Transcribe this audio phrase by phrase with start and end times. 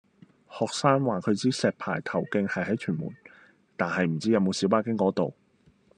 [0.49, 3.15] 學生話佢知石排頭徑係喺屯門，
[3.77, 5.35] 但係唔知有冇小巴經嗰度